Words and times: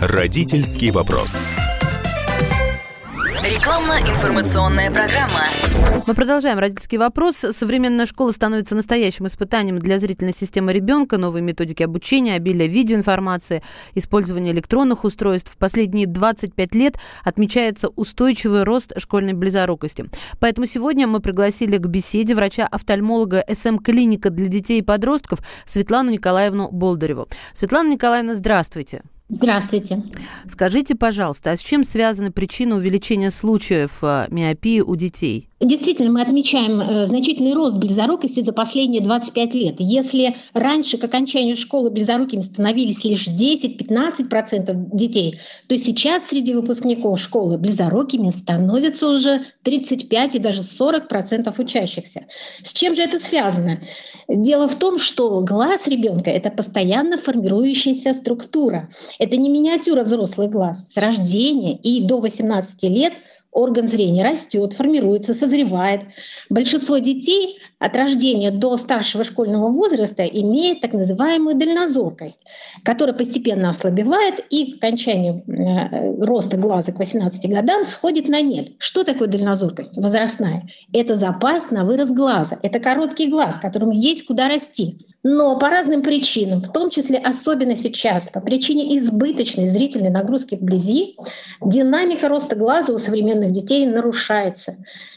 Родительский 0.00 0.90
вопрос. 0.92 1.30
Рекламно-информационная 3.44 4.90
программа. 4.90 5.44
Мы 6.06 6.14
продолжаем 6.14 6.58
родительский 6.58 6.96
вопрос. 6.96 7.36
Современная 7.36 8.06
школа 8.06 8.32
становится 8.32 8.74
настоящим 8.74 9.26
испытанием 9.26 9.78
для 9.78 9.98
зрительной 9.98 10.32
системы 10.32 10.72
ребенка. 10.72 11.18
Новые 11.18 11.42
методики 11.42 11.82
обучения, 11.82 12.36
обилие 12.36 12.66
видеоинформации, 12.66 13.62
использование 13.94 14.54
электронных 14.54 15.04
устройств. 15.04 15.52
В 15.52 15.58
последние 15.58 16.06
25 16.06 16.74
лет 16.74 16.98
отмечается 17.22 17.88
устойчивый 17.88 18.62
рост 18.62 18.98
школьной 18.98 19.34
близорукости. 19.34 20.06
Поэтому 20.38 20.66
сегодня 20.66 21.08
мы 21.08 21.20
пригласили 21.20 21.76
к 21.76 21.86
беседе 21.86 22.34
врача-офтальмолога 22.34 23.44
СМ-клиника 23.52 24.30
для 24.30 24.46
детей 24.46 24.78
и 24.78 24.82
подростков 24.82 25.40
Светлану 25.66 26.10
Николаевну 26.10 26.70
Болдыреву. 26.70 27.28
Светлана 27.52 27.90
Николаевна, 27.90 28.34
здравствуйте. 28.34 29.02
Здравствуйте. 29.30 30.02
Скажите, 30.48 30.96
пожалуйста, 30.96 31.52
а 31.52 31.56
с 31.56 31.60
чем 31.60 31.84
связаны 31.84 32.32
причины 32.32 32.74
увеличения 32.74 33.30
случаев 33.30 33.98
э, 34.02 34.26
миопии 34.28 34.80
у 34.80 34.96
детей? 34.96 35.50
Действительно, 35.60 36.10
мы 36.10 36.22
отмечаем 36.22 36.80
э, 36.80 37.06
значительный 37.06 37.52
рост 37.52 37.76
близорукости 37.76 38.40
за 38.40 38.54
последние 38.54 39.02
25 39.02 39.54
лет. 39.54 39.74
Если 39.78 40.34
раньше 40.54 40.96
к 40.96 41.04
окончанию 41.04 41.54
школы 41.54 41.90
близорукими 41.90 42.40
становились 42.40 43.04
лишь 43.04 43.28
10-15% 43.28 44.96
детей, 44.96 45.38
то 45.68 45.78
сейчас 45.78 46.24
среди 46.28 46.54
выпускников 46.54 47.20
школы 47.20 47.58
близорукими 47.58 48.30
становится 48.30 49.10
уже 49.10 49.42
35 49.62 50.36
и 50.36 50.38
даже 50.38 50.62
40% 50.62 51.54
учащихся. 51.58 52.24
С 52.62 52.72
чем 52.72 52.94
же 52.94 53.02
это 53.02 53.18
связано? 53.18 53.80
Дело 54.28 54.66
в 54.66 54.76
том, 54.76 54.98
что 54.98 55.42
глаз 55.42 55.86
ребенка 55.86 56.30
это 56.30 56.50
постоянно 56.50 57.18
формирующаяся 57.18 58.14
структура. 58.14 58.88
Это 59.20 59.36
не 59.36 59.50
миниатюра 59.50 60.02
взрослый 60.02 60.48
глаз. 60.48 60.88
С 60.94 60.96
рождения 60.96 61.76
и 61.76 62.04
до 62.06 62.20
18 62.20 62.82
лет– 62.84 63.12
орган 63.52 63.88
зрения 63.88 64.22
растет, 64.22 64.72
формируется, 64.72 65.34
созревает. 65.34 66.02
Большинство 66.48 66.98
детей 66.98 67.58
от 67.78 67.96
рождения 67.96 68.50
до 68.50 68.76
старшего 68.76 69.24
школьного 69.24 69.70
возраста 69.70 70.24
имеет 70.24 70.80
так 70.80 70.92
называемую 70.92 71.56
дальнозоркость, 71.56 72.46
которая 72.84 73.14
постепенно 73.14 73.70
ослабевает 73.70 74.44
и 74.50 74.72
к 74.72 74.76
окончанию 74.76 75.42
э, 75.48 76.24
роста 76.24 76.56
глаза 76.56 76.92
к 76.92 76.98
18 76.98 77.50
годам 77.50 77.84
сходит 77.84 78.28
на 78.28 78.40
нет. 78.40 78.68
Что 78.78 79.02
такое 79.02 79.28
дальнозоркость 79.28 79.96
возрастная? 79.96 80.68
Это 80.92 81.16
запас 81.16 81.70
на 81.70 81.84
вырос 81.84 82.10
глаза. 82.10 82.58
Это 82.62 82.78
короткий 82.78 83.28
глаз, 83.28 83.56
которому 83.56 83.92
есть 83.92 84.26
куда 84.26 84.48
расти. 84.48 85.06
Но 85.22 85.58
по 85.58 85.68
разным 85.68 86.02
причинам, 86.02 86.62
в 86.62 86.72
том 86.72 86.88
числе 86.88 87.18
особенно 87.18 87.76
сейчас, 87.76 88.28
по 88.30 88.40
причине 88.40 88.96
избыточной 88.98 89.68
зрительной 89.68 90.10
нагрузки 90.10 90.54
вблизи, 90.54 91.16
динамика 91.62 92.28
роста 92.28 92.56
глаза 92.56 92.92
у 92.92 92.98
современных 92.98 93.39
детей 93.48 93.86
нарушается. 93.86 94.76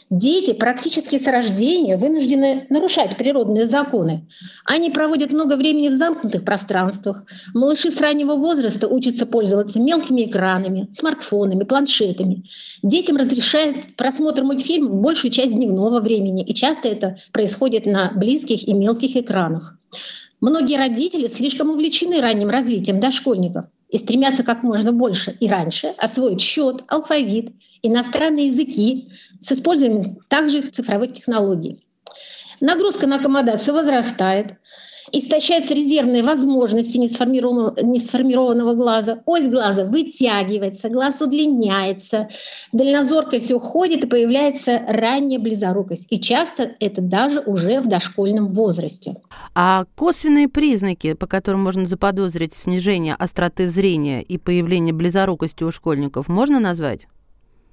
Дети 0.09 0.53
практически 0.53 1.17
с 1.17 1.25
рождения 1.25 1.97
вынуждены 1.97 2.67
нарушать 2.69 3.17
природные 3.17 3.65
законы. 3.65 4.27
Они 4.65 4.91
проводят 4.91 5.31
много 5.31 5.57
времени 5.57 5.89
в 5.89 5.93
замкнутых 5.93 6.45
пространствах. 6.45 7.23
Малыши 7.53 7.89
с 7.89 7.99
раннего 7.99 8.35
возраста 8.35 8.87
учатся 8.87 9.25
пользоваться 9.25 9.79
мелкими 9.79 10.25
экранами, 10.25 10.87
смартфонами, 10.91 11.63
планшетами. 11.63 12.43
Детям 12.83 13.17
разрешают 13.17 13.95
просмотр 13.95 14.43
мультфильмов 14.43 14.93
большую 14.93 15.31
часть 15.31 15.53
дневного 15.53 15.99
времени, 15.99 16.43
и 16.43 16.53
часто 16.53 16.87
это 16.89 17.17
происходит 17.31 17.87
на 17.87 18.11
близких 18.15 18.67
и 18.67 18.73
мелких 18.73 19.15
экранах. 19.17 19.77
Многие 20.41 20.77
родители 20.77 21.27
слишком 21.27 21.69
увлечены 21.69 22.21
ранним 22.21 22.49
развитием 22.49 22.99
дошкольников 22.99 23.65
и 23.93 23.99
стремятся 23.99 24.43
как 24.43 24.63
можно 24.63 24.91
больше 24.91 25.37
и 25.39 25.47
раньше 25.47 25.93
освоить 25.99 26.41
счет, 26.41 26.83
алфавит, 26.87 27.51
иностранные 27.83 28.47
языки 28.47 29.11
с 29.39 29.51
использованием 29.51 30.17
также 30.27 30.63
цифровых 30.63 31.13
технологий. 31.13 31.85
Нагрузка 32.59 33.05
на 33.05 33.17
аккомодацию 33.17 33.75
возрастает, 33.75 34.55
истощаются 35.11 35.73
резервные 35.73 36.23
возможности 36.23 36.97
несформированного, 36.97 37.75
несформированного 37.81 38.73
глаза, 38.73 39.21
ось 39.25 39.47
глаза 39.47 39.85
вытягивается, 39.85 40.89
глаз 40.89 41.21
удлиняется, 41.21 42.29
дальнозоркость 42.71 43.51
уходит 43.51 44.05
и 44.05 44.07
появляется 44.07 44.81
ранняя 44.87 45.39
близорукость. 45.39 46.07
И 46.09 46.19
часто 46.19 46.71
это 46.79 47.01
даже 47.01 47.41
уже 47.41 47.81
в 47.81 47.87
дошкольном 47.87 48.53
возрасте. 48.53 49.15
А 49.55 49.85
косвенные 49.95 50.47
признаки, 50.47 51.13
по 51.13 51.27
которым 51.27 51.63
можно 51.63 51.85
заподозрить 51.85 52.53
снижение 52.53 53.15
остроты 53.15 53.67
зрения 53.67 54.21
и 54.21 54.37
появление 54.37 54.93
близорукости 54.93 55.63
у 55.63 55.71
школьников, 55.71 56.27
можно 56.27 56.59
назвать? 56.59 57.07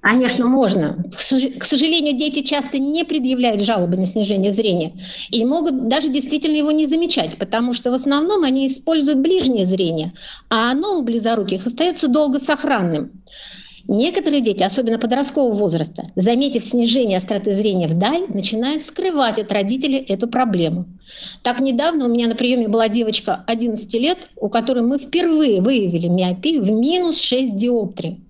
Конечно, 0.01 0.47
можно. 0.47 1.03
К 1.11 1.63
сожалению, 1.63 2.17
дети 2.17 2.41
часто 2.41 2.79
не 2.79 3.03
предъявляют 3.03 3.61
жалобы 3.61 3.97
на 3.97 4.07
снижение 4.07 4.51
зрения 4.51 4.93
и 5.29 5.45
могут 5.45 5.87
даже 5.89 6.09
действительно 6.09 6.55
его 6.55 6.71
не 6.71 6.87
замечать, 6.87 7.37
потому 7.37 7.71
что 7.73 7.91
в 7.91 7.93
основном 7.93 8.43
они 8.43 8.67
используют 8.67 9.19
ближнее 9.19 9.65
зрение, 9.67 10.13
а 10.49 10.71
оно 10.71 10.97
у 10.97 11.03
близоруких 11.03 11.67
остается 11.67 12.07
долго 12.07 12.39
сохранным. 12.39 13.11
Некоторые 13.93 14.39
дети, 14.39 14.63
особенно 14.63 14.97
подросткового 14.97 15.51
возраста, 15.51 16.03
заметив 16.15 16.63
снижение 16.63 17.17
остроты 17.17 17.53
зрения 17.53 17.89
вдаль, 17.89 18.23
начинают 18.29 18.83
скрывать 18.83 19.37
от 19.37 19.51
родителей 19.51 19.97
эту 19.97 20.29
проблему. 20.29 20.85
Так 21.43 21.59
недавно 21.59 22.05
у 22.05 22.07
меня 22.07 22.29
на 22.29 22.35
приеме 22.35 22.69
была 22.69 22.87
девочка 22.87 23.43
11 23.47 23.93
лет, 23.95 24.29
у 24.37 24.47
которой 24.47 24.81
мы 24.81 24.97
впервые 24.97 25.59
выявили 25.61 26.07
миопию 26.07 26.63
в 26.63 26.71
минус 26.71 27.19
6 27.19 27.53
диоптрий. 27.57 28.21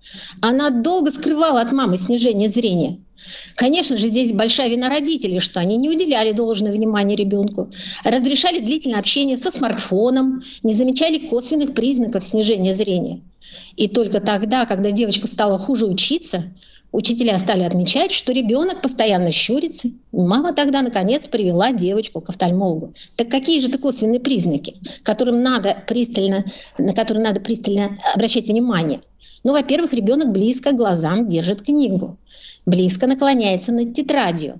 Она 0.41 0.71
долго 0.71 1.11
скрывала 1.11 1.61
от 1.61 1.71
мамы 1.71 1.97
снижение 1.97 2.49
зрения. 2.49 2.97
Конечно 3.55 3.97
же, 3.97 4.07
здесь 4.07 4.31
большая 4.31 4.69
вина 4.69 4.89
родителей, 4.89 5.39
что 5.39 5.59
они 5.59 5.77
не 5.77 5.89
уделяли 5.89 6.31
должное 6.31 6.71
внимание 6.71 7.15
ребенку, 7.15 7.69
разрешали 8.03 8.59
длительное 8.59 8.99
общение 8.99 9.37
со 9.37 9.51
смартфоном, 9.51 10.41
не 10.63 10.73
замечали 10.73 11.27
косвенных 11.27 11.73
признаков 11.73 12.23
снижения 12.23 12.73
зрения. 12.73 13.21
И 13.75 13.87
только 13.87 14.19
тогда, 14.19 14.65
когда 14.65 14.91
девочка 14.91 15.27
стала 15.27 15.57
хуже 15.57 15.85
учиться, 15.85 16.51
учителя 16.91 17.37
стали 17.39 17.63
отмечать, 17.63 18.11
что 18.11 18.33
ребенок 18.33 18.81
постоянно 18.81 19.31
щурится. 19.31 19.89
Мама 20.11 20.53
тогда, 20.53 20.81
наконец, 20.81 21.27
привела 21.27 21.71
девочку 21.71 22.21
к 22.21 22.29
офтальмологу. 22.29 22.93
Так 23.15 23.29
какие 23.29 23.61
же 23.61 23.69
это 23.69 23.77
косвенные 23.77 24.19
признаки, 24.19 24.75
которым 25.03 25.41
надо 25.41 25.83
пристально, 25.87 26.45
на 26.77 26.93
которые 26.93 27.23
надо 27.23 27.39
пристально 27.39 27.97
обращать 28.13 28.47
внимание? 28.47 29.01
Ну, 29.43 29.53
во-первых, 29.53 29.93
ребенок 29.93 30.31
близко 30.31 30.71
к 30.71 30.77
глазам 30.77 31.27
держит 31.27 31.63
книгу, 31.63 32.17
близко 32.65 33.07
наклоняется 33.07 33.71
над 33.71 33.93
тетрадью, 33.93 34.59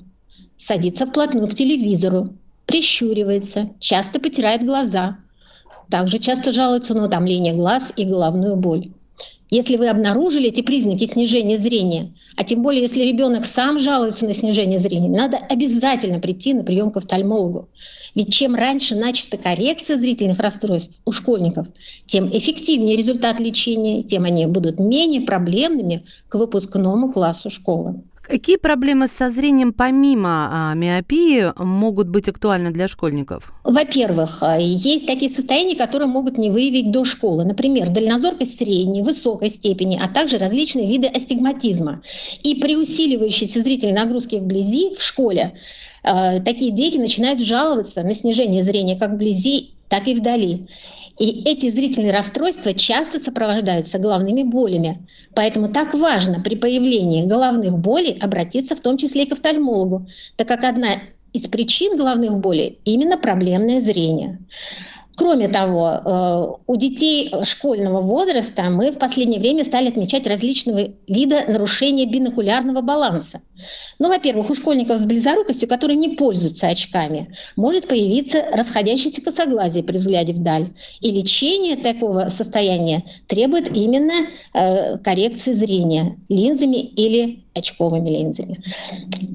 садится 0.58 1.06
вплотную 1.06 1.47
к 1.47 1.53
телевизору, 1.53 2.34
прищуривается, 2.66 3.70
часто 3.80 4.20
потирает 4.20 4.64
глаза, 4.64 5.18
также 5.90 6.20
часто 6.20 6.52
жалуются 6.52 6.96
на 6.96 7.06
утомление 7.06 7.53
глаз 7.53 7.94
и 7.96 8.06
головную 8.06 8.56
боль. 8.56 8.91
Если 9.53 9.75
вы 9.75 9.89
обнаружили 9.89 10.47
эти 10.47 10.62
признаки 10.62 11.06
снижения 11.06 11.57
зрения, 11.57 12.13
а 12.38 12.45
тем 12.45 12.63
более 12.63 12.84
если 12.84 13.01
ребенок 13.01 13.44
сам 13.44 13.79
жалуется 13.79 14.25
на 14.25 14.34
снижение 14.34 14.79
зрения, 14.79 15.09
надо 15.09 15.35
обязательно 15.38 16.19
прийти 16.19 16.53
на 16.53 16.63
прием 16.63 16.89
к 16.89 16.95
офтальмологу. 16.95 17.67
Ведь 18.16 18.34
чем 18.34 18.56
раньше 18.56 18.95
начата 18.95 19.38
коррекция 19.38 19.97
зрительных 19.97 20.40
расстройств 20.40 21.01
у 21.06 21.11
школьников, 21.11 21.67
тем 22.06 22.29
эффективнее 22.29 22.95
результат 22.95 23.41
лечения, 23.41 24.03
тем 24.03 24.23
они 24.23 24.45
будут 24.45 24.79
менее 24.79 25.19
проблемными 25.19 26.03
к 26.29 26.35
выпускному 26.35 27.11
классу 27.11 27.50
школы. 27.50 28.01
Какие 28.31 28.56
проблемы 28.56 29.09
со 29.09 29.30
зрением 29.30 29.74
помимо 29.74 30.30
а, 30.50 30.74
миопии 30.74 31.52
могут 31.62 32.08
быть 32.08 32.30
актуальны 32.30 32.72
для 32.72 32.88
школьников? 32.88 33.52
Во-первых, 33.66 34.38
а, 34.40 34.58
есть 34.58 35.06
такие 35.06 35.30
состояния, 35.30 35.76
которые 35.76 36.08
могут 36.08 36.38
не 36.38 36.50
выявить 36.50 36.94
до 36.94 37.03
школы. 37.03 37.44
Например, 37.44 37.90
дальнозоркость 37.90 38.58
средней, 38.58 39.02
высокой 39.02 39.50
степени, 39.50 40.00
а 40.02 40.08
также 40.08 40.38
различные 40.38 40.88
виды 40.88 41.08
астигматизма. 41.08 42.03
И 42.41 42.55
при 42.55 42.78
усиливающейся 42.78 43.59
зрительной 43.59 43.96
нагрузке 43.96 44.40
вблизи 44.40 44.96
в 44.97 45.03
школе 45.03 45.52
а, 46.02 46.40
такие 46.40 46.72
дети 46.72 46.97
начинают 46.97 47.41
жаловаться 47.41 48.02
на 48.02 48.16
снижение 48.16 48.64
зрения 48.64 48.97
как 48.97 49.11
вблизи, 49.11 49.72
так 49.90 50.08
и 50.08 50.16
вдали. 50.16 50.70
И 51.19 51.43
эти 51.49 51.69
зрительные 51.69 52.11
расстройства 52.11 52.73
часто 52.73 53.19
сопровождаются 53.19 53.99
головными 53.99 54.43
болями. 54.43 55.08
Поэтому 55.35 55.72
так 55.72 55.93
важно 55.93 56.41
при 56.41 56.55
появлении 56.55 57.28
головных 57.28 57.78
болей 57.78 58.17
обратиться 58.19 58.75
в 58.75 58.81
том 58.81 58.97
числе 58.97 59.23
и 59.23 59.29
к 59.29 59.34
офтальмологу, 59.34 60.08
так 60.35 60.47
как 60.47 60.63
одна 60.63 60.99
из 61.34 61.47
причин 61.47 61.96
головных 61.96 62.37
болей 62.40 62.79
именно 62.84 63.17
проблемное 63.17 63.81
зрение. 63.81 64.40
Кроме 65.16 65.49
того, 65.49 65.90
э, 65.90 66.47
у 66.67 66.75
детей 66.78 67.31
школьного 67.43 68.02
возраста 68.02 68.63
мы 68.69 68.91
в 68.91 68.97
последнее 68.97 69.40
время 69.40 69.66
стали 69.66 69.90
отмечать 69.90 70.25
различного 70.25 70.90
вида 71.08 71.43
нарушения 71.47 72.05
бинокулярного 72.05 72.81
баланса. 72.81 73.41
Ну, 73.99 74.09
во-первых, 74.09 74.49
у 74.49 74.55
школьников 74.55 74.97
с 74.97 75.05
близорукостью, 75.05 75.67
которые 75.67 75.97
не 75.97 76.09
пользуются 76.09 76.67
очками, 76.67 77.35
может 77.55 77.87
появиться 77.87 78.43
расходящееся 78.53 79.22
косоглазие 79.22 79.84
при 79.84 79.97
взгляде 79.97 80.34
вдаль. 80.34 80.69
И 81.02 81.11
лечение 81.11 81.75
такого 81.75 82.29
состояния 82.29 83.03
требует 83.28 83.75
именно 83.75 84.28
э, 84.53 84.97
коррекции 84.97 85.53
зрения 85.53 86.17
линзами 86.29 86.78
или 86.78 87.43
очковыми 87.53 88.09
линзами. 88.09 88.59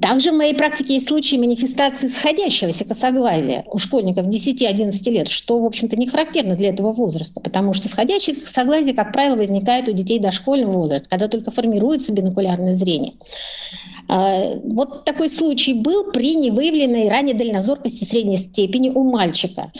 Также 0.01 0.31
в 0.31 0.37
моей 0.37 0.55
практике 0.55 0.95
есть 0.95 1.09
случаи 1.09 1.37
манифестации 1.37 2.09
сходящегося 2.09 2.85
косоглазия 2.85 3.65
у 3.71 3.79
школьников 3.79 4.27
10-11 4.27 5.11
лет, 5.11 5.29
что, 5.29 5.66
в 5.67 5.69
общем-то, 5.69 5.97
не 5.97 6.07
характерно 6.07 6.55
для 6.55 6.69
этого 6.69 6.93
возраста, 6.93 7.41
потому 7.41 7.73
что 7.73 7.89
сходящее 7.89 8.37
косоглазие, 8.37 8.95
как 8.95 9.13
правило, 9.13 9.37
возникает 9.37 9.89
у 9.89 9.93
детей 9.93 10.21
дошкольного 10.21 10.71
возраста, 10.71 11.09
когда 11.11 11.27
только 11.27 11.51
формируется 11.51 12.13
бинокулярное 12.13 12.73
зрение. 12.73 13.15
А, 14.09 14.55
вот 14.63 15.05
такой 15.05 15.29
случай 15.29 15.75
был 15.75 16.13
при 16.13 16.37
невыявленной 16.37 17.09
ранее 17.09 17.35
дальнозоркости 17.35 18.05
средней 18.05 18.37
степени 18.37 18.91
у 18.91 19.03
мальчика. 19.03 19.73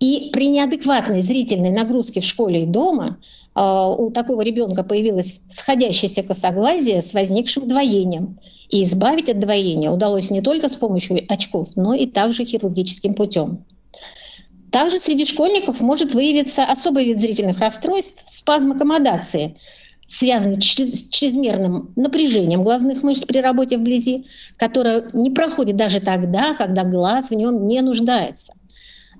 И 0.00 0.28
при 0.32 0.48
неадекватной 0.48 1.22
зрительной 1.22 1.70
нагрузке 1.70 2.20
в 2.20 2.24
школе 2.24 2.64
и 2.64 2.66
дома 2.66 3.16
а, 3.54 3.88
у 3.88 4.10
такого 4.10 4.42
ребенка 4.42 4.84
появилось 4.84 5.40
сходящееся 5.48 6.22
косоглазие 6.22 7.00
с 7.00 7.14
возникшим 7.14 7.66
двоением. 7.66 8.38
И 8.68 8.84
избавить 8.84 9.30
от 9.30 9.38
двоения 9.38 9.90
удалось 9.90 10.30
не 10.30 10.42
только 10.42 10.68
с 10.68 10.76
помощью 10.76 11.24
очков, 11.28 11.68
но 11.74 11.94
и 11.94 12.06
также 12.06 12.44
хирургическим 12.44 13.14
путем. 13.14 13.64
Также 14.72 14.98
среди 14.98 15.26
школьников 15.26 15.80
может 15.80 16.14
выявиться 16.14 16.64
особый 16.64 17.04
вид 17.04 17.20
зрительных 17.20 17.60
расстройств– 17.60 18.24
спазм 18.26 18.72
аккомодации, 18.72 19.58
связанный 20.08 20.60
с 20.62 20.64
чрезмерным 20.64 21.92
напряжением 21.94 22.64
глазных 22.64 23.02
мышц 23.02 23.22
при 23.26 23.38
работе 23.38 23.76
вблизи, 23.76 24.24
которое 24.56 25.04
не 25.12 25.30
проходит 25.30 25.76
даже 25.76 26.00
тогда, 26.00 26.54
когда 26.54 26.84
глаз 26.84 27.28
в 27.28 27.34
нем 27.34 27.66
не 27.66 27.82
нуждается. 27.82 28.54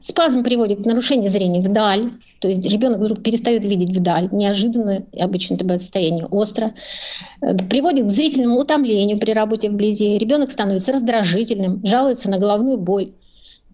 Спазм 0.01 0.43
приводит 0.43 0.83
к 0.83 0.87
нарушению 0.87 1.31
зрения 1.31 1.61
вдаль, 1.61 2.13
то 2.41 2.49
есть 2.49 2.67
ребенок 2.67 3.01
вдруг 3.01 3.23
перестает 3.23 3.67
видеть 3.67 3.95
вдаль, 3.95 4.31
неожиданно, 4.33 5.05
обычно 5.21 5.55
это 5.55 5.65
бывает 5.65 5.83
состояние 5.83 6.25
остро, 6.25 6.73
э, 7.43 7.57
приводит 7.69 8.07
к 8.07 8.09
зрительному 8.09 8.59
утомлению 8.59 9.19
при 9.19 9.33
работе 9.33 9.69
вблизи, 9.69 10.17
ребенок 10.17 10.51
становится 10.51 10.93
раздражительным, 10.93 11.85
жалуется 11.85 12.31
на 12.31 12.39
головную 12.39 12.79
боль. 12.79 13.13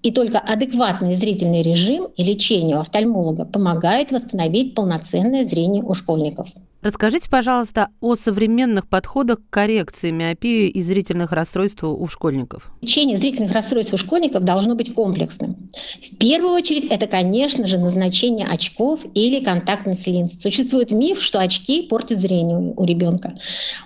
И 0.02 0.12
только 0.12 0.38
адекватный 0.38 1.12
зрительный 1.12 1.62
режим 1.62 2.08
и 2.16 2.22
лечение 2.22 2.76
у 2.76 2.80
офтальмолога 2.80 3.44
помогает 3.44 4.12
восстановить 4.12 4.74
полноценное 4.74 5.44
зрение 5.44 5.82
у 5.82 5.94
школьников. 5.94 6.48
Расскажите, 6.80 7.28
пожалуйста, 7.28 7.88
о 8.00 8.14
современных 8.14 8.86
подходах 8.86 9.38
к 9.38 9.50
коррекции 9.50 10.12
миопии 10.12 10.68
и 10.68 10.80
зрительных 10.80 11.32
расстройств 11.32 11.82
у 11.82 12.06
школьников. 12.06 12.70
Лечение 12.82 13.18
зрительных 13.18 13.50
расстройств 13.50 13.94
у 13.94 13.96
школьников 13.96 14.44
должно 14.44 14.76
быть 14.76 14.94
комплексным. 14.94 15.56
В 16.00 16.16
первую 16.18 16.54
очередь, 16.54 16.84
это, 16.84 17.08
конечно 17.08 17.66
же, 17.66 17.78
назначение 17.78 18.46
очков 18.46 19.00
или 19.14 19.42
контактных 19.42 20.06
линз. 20.06 20.40
Существует 20.40 20.92
миф, 20.92 21.20
что 21.20 21.40
очки 21.40 21.82
портят 21.82 22.18
зрение 22.18 22.74
у 22.76 22.84
ребенка. 22.84 23.34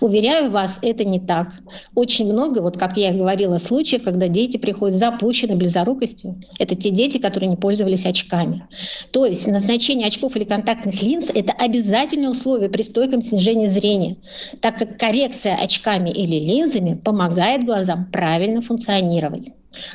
Уверяю 0.00 0.50
вас, 0.50 0.78
это 0.82 1.06
не 1.06 1.18
так. 1.18 1.48
Очень 1.94 2.30
много, 2.30 2.60
вот 2.60 2.76
как 2.76 2.98
я 2.98 3.14
говорила, 3.14 3.56
случаев, 3.56 4.02
когда 4.02 4.28
дети 4.28 4.58
приходят 4.58 4.98
запущены 4.98 5.56
близорукостью. 5.56 6.42
Это 6.58 6.74
те 6.74 6.90
дети, 6.90 7.16
которые 7.16 7.48
не 7.48 7.56
пользовались 7.56 8.04
очками. 8.04 8.66
То 9.12 9.24
есть 9.24 9.46
назначение 9.46 10.08
очков 10.08 10.36
или 10.36 10.44
контактных 10.44 11.00
линз– 11.00 11.30
это 11.34 11.52
обязательное 11.52 12.28
условие 12.28 12.68
при 12.68 12.81
стойком 12.82 13.22
снижении 13.22 13.66
зрения, 13.66 14.16
так 14.60 14.78
как 14.78 14.98
коррекция 14.98 15.56
очками 15.56 16.10
или 16.10 16.38
линзами 16.38 16.94
помогает 16.94 17.64
глазам 17.64 18.10
правильно 18.10 18.60
функционировать. 18.60 19.50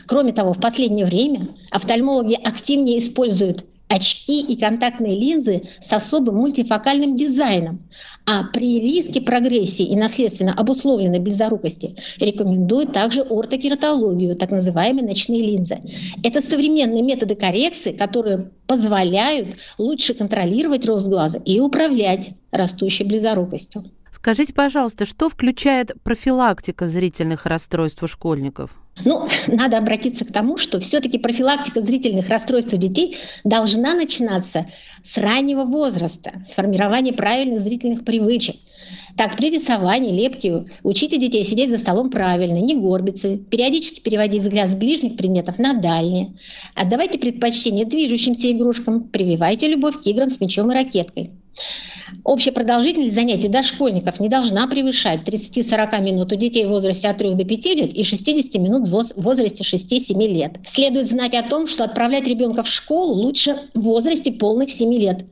Кроме 0.07 0.33
того, 0.33 0.53
в 0.53 0.59
последнее 0.59 1.05
время 1.05 1.49
офтальмологи 1.71 2.33
активнее 2.33 2.99
используют 2.99 3.65
очки 3.87 4.41
и 4.41 4.59
контактные 4.59 5.17
линзы 5.17 5.63
с 5.81 5.91
особым 5.93 6.35
мультифокальным 6.35 7.15
дизайном, 7.15 7.87
а 8.25 8.43
при 8.43 8.79
риске 8.79 9.21
прогрессии 9.21 9.85
и 9.85 9.95
наследственно 9.95 10.53
обусловленной 10.53 11.19
близорукости 11.19 11.95
рекомендуют 12.19 12.93
также 12.93 13.21
ортокератологию, 13.21 14.35
так 14.35 14.51
называемые 14.51 15.05
ночные 15.05 15.41
линзы. 15.41 15.77
Это 16.23 16.41
современные 16.41 17.03
методы 17.03 17.35
коррекции, 17.35 17.93
которые 17.93 18.51
позволяют 18.67 19.55
лучше 19.77 20.13
контролировать 20.13 20.85
рост 20.85 21.07
глаза 21.07 21.39
и 21.39 21.59
управлять 21.59 22.31
растущей 22.51 23.05
близорукостью. 23.05 23.85
Скажите, 24.17 24.51
пожалуйста, 24.51 25.05
что 25.05 25.29
включает 25.29 25.91
профилактика 26.01 26.87
зрительных 26.87 27.45
расстройств 27.45 28.01
у 28.01 28.07
школьников? 28.07 28.71
Ну, 29.05 29.27
надо 29.47 29.77
обратиться 29.77 30.25
к 30.25 30.31
тому, 30.33 30.57
что 30.57 30.79
все-таки 30.79 31.19
профилактика 31.19 31.81
зрительных 31.81 32.27
расстройств 32.27 32.73
у 32.73 32.77
детей 32.77 33.15
должна 33.43 33.93
начинаться 33.93 34.65
с 35.03 35.19
раннего 35.19 35.65
возраста, 35.65 36.41
с 36.43 36.53
формирования 36.53 37.13
правильных 37.13 37.59
зрительных 37.59 38.03
привычек. 38.05 38.55
Так, 39.15 39.37
при 39.37 39.51
рисовании, 39.51 40.19
лепке 40.19 40.65
учите 40.81 41.19
детей 41.19 41.45
сидеть 41.45 41.69
за 41.69 41.77
столом 41.77 42.09
правильно, 42.09 42.57
не 42.57 42.75
горбиться, 42.75 43.37
периодически 43.37 43.99
переводить 43.99 44.41
взгляд 44.41 44.67
с 44.67 44.75
ближних 44.75 45.15
предметов 45.15 45.59
на 45.59 45.75
дальние. 45.75 46.33
Отдавайте 46.73 47.19
предпочтение 47.19 47.85
движущимся 47.85 48.51
игрушкам, 48.51 49.03
прививайте 49.03 49.67
любовь 49.67 50.01
к 50.01 50.07
играм 50.07 50.31
с 50.31 50.39
мячом 50.39 50.71
и 50.71 50.73
ракеткой. 50.73 51.31
Общая 52.23 52.51
продолжительность 52.51 53.15
занятий 53.15 53.47
дошкольников 53.47 54.19
не 54.19 54.29
должна 54.29 54.67
превышать 54.67 55.21
30-40 55.21 56.01
минут 56.01 56.31
у 56.31 56.35
детей 56.35 56.65
в 56.65 56.69
возрасте 56.69 57.07
от 57.09 57.17
3 57.17 57.33
до 57.33 57.45
5 57.45 57.65
лет 57.65 57.93
и 57.93 58.03
60 58.03 58.61
минут 58.61 58.87
в 58.87 59.21
возрасте 59.21 59.63
6-7 59.63 60.27
лет. 60.27 60.57
Следует 60.65 61.07
знать 61.07 61.35
о 61.35 61.43
том, 61.43 61.67
что 61.67 61.83
отправлять 61.83 62.27
ребенка 62.27 62.63
в 62.63 62.67
школу 62.67 63.13
лучше 63.13 63.57
в 63.73 63.81
возрасте 63.81 64.31
полных 64.31 64.71
7 64.71 64.93
лет. 64.93 65.25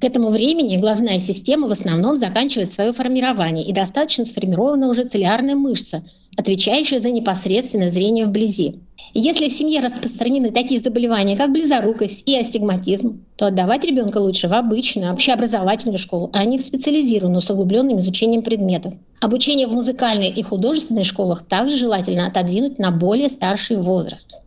К 0.00 0.04
этому 0.04 0.30
времени 0.30 0.76
глазная 0.76 1.18
система 1.18 1.66
в 1.66 1.72
основном 1.72 2.16
заканчивает 2.16 2.70
свое 2.70 2.92
формирование 2.92 3.66
и 3.66 3.72
достаточно 3.72 4.24
сформирована 4.24 4.88
уже 4.88 5.04
целлярная 5.04 5.56
мышца, 5.56 6.04
отвечающая 6.38 7.00
за 7.00 7.10
непосредственное 7.10 7.90
зрение 7.90 8.24
вблизи. 8.24 8.76
И 9.12 9.20
если 9.20 9.48
в 9.48 9.52
семье 9.52 9.80
распространены 9.80 10.50
такие 10.50 10.80
заболевания, 10.80 11.36
как 11.36 11.50
близорукость 11.50 12.22
и 12.26 12.36
астигматизм, 12.36 13.24
то 13.36 13.46
отдавать 13.46 13.84
ребенка 13.84 14.18
лучше 14.18 14.46
в 14.46 14.54
обычную 14.54 15.12
общеобразовательную 15.12 15.98
школу, 15.98 16.30
а 16.32 16.44
не 16.44 16.58
в 16.58 16.62
специализированную 16.62 17.40
с 17.40 17.50
углубленным 17.50 17.98
изучением 17.98 18.42
предметов. 18.42 18.94
Обучение 19.20 19.66
в 19.66 19.72
музыкальной 19.72 20.28
и 20.28 20.42
художественной 20.44 21.02
школах 21.02 21.44
также 21.44 21.76
желательно 21.76 22.28
отодвинуть 22.28 22.78
на 22.78 22.92
более 22.92 23.28
старший 23.30 23.76
возраст. 23.76 24.38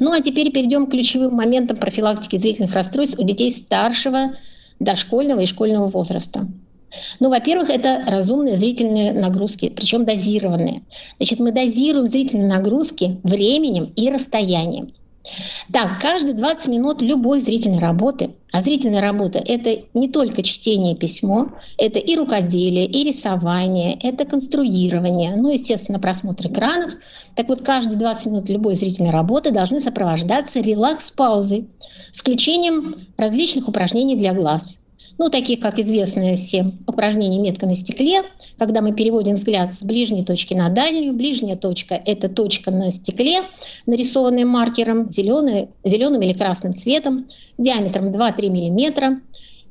Ну 0.00 0.12
а 0.12 0.20
теперь 0.20 0.52
перейдем 0.52 0.86
к 0.86 0.90
ключевым 0.90 1.34
моментам 1.34 1.78
профилактики 1.78 2.36
зрительных 2.36 2.74
расстройств 2.74 3.18
у 3.18 3.22
детей 3.22 3.50
старшего 3.52 4.34
дошкольного 4.80 5.40
и 5.40 5.46
школьного 5.46 5.88
возраста. 5.88 6.46
Ну, 7.20 7.30
во-первых, 7.30 7.70
это 7.70 8.04
разумные 8.06 8.56
зрительные 8.56 9.12
нагрузки, 9.12 9.68
причем 9.68 10.04
дозированные. 10.04 10.82
Значит, 11.18 11.40
мы 11.40 11.52
дозируем 11.52 12.06
зрительные 12.06 12.48
нагрузки 12.48 13.20
временем 13.22 13.92
и 13.96 14.10
расстоянием. 14.10 14.92
Так, 15.70 16.00
каждые 16.00 16.34
20 16.34 16.68
минут 16.68 17.02
любой 17.02 17.40
зрительной 17.40 17.80
работы, 17.80 18.34
а 18.50 18.62
зрительная 18.62 19.02
работа– 19.02 19.38
это 19.46 19.82
не 19.92 20.08
только 20.08 20.42
чтение 20.42 20.96
письмо, 20.96 21.50
это 21.76 21.98
и 21.98 22.16
рукоделие, 22.16 22.86
и 22.86 23.04
рисование, 23.04 23.98
это 24.02 24.24
конструирование, 24.24 25.36
ну, 25.36 25.50
естественно, 25.50 25.98
просмотр 25.98 26.46
экранов. 26.46 26.92
Так 27.34 27.48
вот, 27.48 27.60
каждые 27.60 27.98
20 27.98 28.26
минут 28.26 28.48
любой 28.48 28.74
зрительной 28.74 29.10
работы 29.10 29.50
должны 29.50 29.80
сопровождаться 29.80 30.60
релакс-паузой 30.60 31.68
с 32.10 32.20
включением 32.20 32.96
различных 33.18 33.68
упражнений 33.68 34.16
для 34.16 34.32
глаз– 34.32 34.76
ну, 35.16 35.28
таких, 35.30 35.60
как 35.60 35.78
известные 35.78 36.36
всем 36.36 36.78
упражнения 36.86 37.38
метка 37.38 37.66
на 37.66 37.74
стекле, 37.74 38.22
когда 38.58 38.82
мы 38.82 38.92
переводим 38.92 39.34
взгляд 39.34 39.74
с 39.74 39.82
ближней 39.82 40.24
точки 40.24 40.54
на 40.54 40.68
дальнюю. 40.68 41.14
Ближняя 41.14 41.56
точка– 41.56 42.00
это 42.04 42.28
точка 42.28 42.70
на 42.70 42.90
стекле, 42.90 43.40
нарисованная 43.86 44.44
маркером 44.44 45.10
зеленый, 45.10 45.68
зеленым 45.84 46.22
или 46.22 46.32
красным 46.32 46.76
цветом, 46.76 47.26
диаметром 47.56 48.12
2-3 48.12 48.48
мм. 48.48 49.20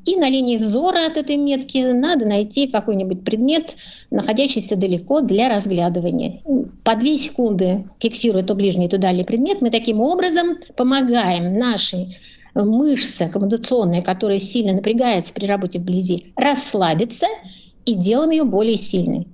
И 0.05 0.15
на 0.15 0.29
линии 0.29 0.55
взора 0.55 1.05
от 1.07 1.17
этой 1.17 1.35
метки 1.35 1.79
надо 1.79 2.25
найти 2.25 2.67
какой-нибудь 2.67 3.25
предмет, 3.25 3.75
находящийся 4.09 4.77
далеко 4.77 5.19
для 5.19 5.53
разглядывания. 5.53 6.41
По 6.85 6.95
2 6.95 7.17
секунды 7.17 7.83
фиксируя 7.99 8.43
то 8.43 8.55
ближний, 8.55 8.87
то 8.87 8.97
дальний 8.97 9.25
предмет, 9.25 9.59
мы 9.59 9.69
таким 9.69 9.99
образом 9.99 10.59
помогаем 10.77 11.59
нашей 11.59 12.17
мышцы 12.65 13.23
аккомодационная, 13.23 14.01
которая 14.01 14.39
сильно 14.39 14.73
напрягается 14.73 15.33
при 15.33 15.45
работе 15.45 15.79
вблизи, 15.79 16.33
расслабится 16.35 17.27
и 17.85 17.95
делаем 17.95 18.31
ее 18.31 18.43
более 18.43 18.77
сильной. 18.77 19.27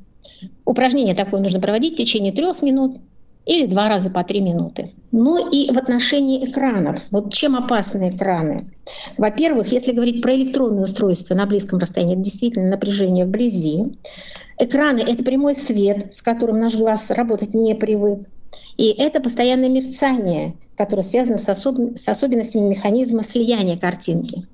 Упражнение 0.65 1.15
такое 1.15 1.41
нужно 1.41 1.59
проводить 1.59 1.93
в 1.93 1.97
течение 1.97 2.31
трех 2.31 2.61
минут, 2.61 2.97
или 3.45 3.65
два 3.65 3.89
раза 3.89 4.09
по 4.09 4.23
три 4.23 4.39
минуты. 4.39 4.91
Ну 5.11 5.49
и 5.49 5.71
в 5.71 5.77
отношении 5.77 6.45
экранов. 6.45 7.03
Вот 7.11 7.33
чем 7.33 7.55
опасны 7.55 8.09
экраны? 8.09 8.71
Во-первых, 9.17 9.71
если 9.71 9.91
говорить 9.91 10.21
про 10.21 10.33
электронные 10.35 10.85
устройства 10.85 11.35
на 11.35 11.45
близком 11.45 11.79
расстоянии, 11.79 12.13
это 12.13 12.23
действительно 12.23 12.69
напряжение 12.69 13.25
вблизи. 13.25 13.97
Экраны— 14.59 14.99
это 15.07 15.23
прямой 15.23 15.55
свет, 15.55 16.13
с 16.13 16.21
которым 16.21 16.59
наш 16.59 16.75
глаз 16.75 17.09
работать 17.09 17.53
не 17.53 17.73
привык. 17.75 18.21
И 18.77 18.89
это 18.89 19.21
постоянное 19.21 19.69
мерцание, 19.69 20.55
которое 20.75 21.03
связано 21.03 21.37
с, 21.37 21.47
особ... 21.49 21.77
с 21.95 22.07
особенностями 22.07 22.69
механизма 22.69 23.23
слияния 23.23 23.77
картинки. 23.77 24.47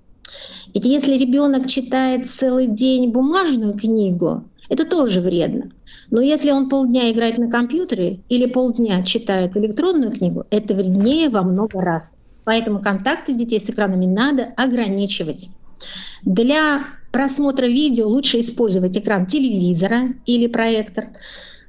Ведь 0.73 0.85
если 0.85 1.17
ребенок 1.17 1.67
читает 1.67 2.29
целый 2.29 2.67
день 2.67 3.09
бумажную 3.09 3.77
книгу, 3.77 4.43
это 4.69 4.85
тоже 4.85 5.19
вредно. 5.19 5.71
Но 6.11 6.21
если 6.21 6.51
он 6.51 6.69
полдня 6.69 7.11
играет 7.11 7.37
на 7.37 7.49
компьютере 7.49 8.19
или 8.29 8.45
полдня 8.45 9.03
читает 9.03 9.57
электронную 9.57 10.11
книгу, 10.11 10.45
это 10.51 10.75
вреднее 10.75 11.29
во 11.29 11.41
много 11.41 11.81
раз. 11.81 12.17
Поэтому 12.43 12.81
контакты 12.81 13.33
детей 13.33 13.59
с 13.59 13.69
экранами 13.69 14.05
надо 14.05 14.53
ограничивать. 14.57 15.49
Для 16.23 16.83
просмотра 17.11 17.65
видео 17.65 18.07
лучше 18.07 18.39
использовать 18.39 18.97
экран 18.97 19.25
телевизора 19.25 20.13
или 20.25 20.47
проектор. 20.47 21.09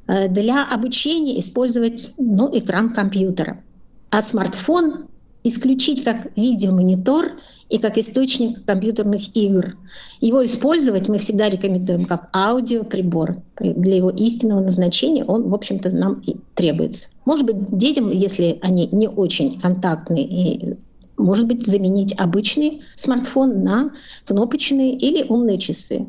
Э, 0.06 0.28
для 0.28 0.66
обучения 0.66 1.40
использовать 1.40 2.12
ну, 2.18 2.50
экран 2.52 2.92
компьютера. 2.92 3.62
А 4.11 4.23
смартфон 4.23 5.06
исключить 5.44 6.04
как 6.04 6.37
видеомонитор 6.37 7.32
и 7.68 7.78
как 7.78 7.97
источник 7.97 8.64
компьютерных 8.64 9.35
игр. 9.37 9.76
Его 10.20 10.44
использовать 10.44 11.09
мы 11.09 11.18
всегда 11.18 11.49
рекомендуем 11.49 12.04
как 12.04 12.28
аудиоприбор. 12.35 13.37
Для 13.59 13.97
его 13.97 14.11
истинного 14.11 14.61
назначения 14.61 15.25
он, 15.25 15.49
в 15.49 15.54
общем-то, 15.54 15.90
нам 15.90 16.20
и 16.26 16.37
требуется. 16.54 17.09
Может 17.25 17.47
быть, 17.47 17.78
детям, 17.78 18.11
если 18.11 18.59
они 18.62 18.88
не 18.90 19.09
очень 19.09 19.59
контактные 19.59 20.25
и 20.25 20.76
может 21.20 21.46
быть, 21.46 21.66
заменить 21.66 22.14
обычный 22.18 22.82
смартфон 22.96 23.62
на 23.62 23.92
кнопочные 24.24 24.96
или 24.96 25.22
умные 25.28 25.58
часы 25.58 26.06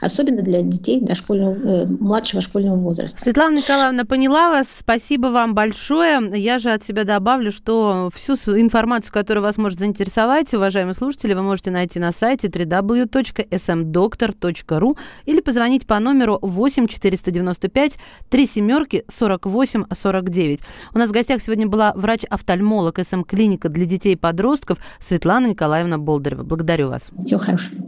особенно 0.00 0.42
для 0.42 0.62
детей 0.62 1.00
дошкольного, 1.00 1.54
э, 1.54 1.86
младшего 1.86 2.42
школьного 2.42 2.76
возраста. 2.76 3.20
Светлана 3.20 3.58
Николаевна, 3.58 4.04
поняла 4.04 4.50
вас. 4.50 4.68
Спасибо 4.70 5.28
вам 5.28 5.54
большое. 5.54 6.30
Я 6.34 6.58
же 6.58 6.70
от 6.70 6.84
себя 6.84 7.04
добавлю, 7.04 7.52
что 7.52 8.10
всю 8.14 8.34
информацию, 8.58 9.12
которая 9.12 9.42
вас 9.42 9.56
может 9.56 9.78
заинтересовать, 9.78 10.52
уважаемые 10.54 10.94
слушатели, 10.94 11.34
вы 11.34 11.42
можете 11.42 11.70
найти 11.70 11.98
на 11.98 12.12
сайте 12.12 12.48
www.smdoctor.ru 12.48 14.98
или 15.26 15.40
позвонить 15.40 15.86
по 15.86 15.98
номеру 15.98 16.38
8 16.42 16.86
495 16.86 17.92
3 18.28 18.46
семерки 18.46 19.04
48 19.08 19.84
49. 19.90 20.60
У 20.94 20.98
нас 20.98 21.10
в 21.10 21.12
гостях 21.12 21.40
сегодня 21.40 21.66
была 21.66 21.92
врач-офтальмолог 21.94 22.98
СМ-клиника 22.98 23.68
для 23.68 23.84
детей 23.84 24.14
и 24.14 24.16
подростков 24.16 24.78
Светлана 25.00 25.46
Николаевна 25.46 25.98
Болдырева. 25.98 26.42
Благодарю 26.42 26.88
вас. 26.88 27.10
Всего 27.18 27.38
хорошего. 27.38 27.82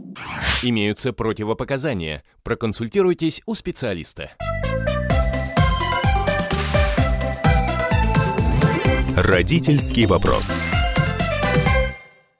Имеются 0.63 1.13
противопоказания 1.13 1.90
показания, 1.91 2.23
проконсультируйтесь 2.43 3.41
у 3.45 3.55
специалиста. 3.55 4.31
Родительский 9.17 10.05
вопрос. 10.05 10.45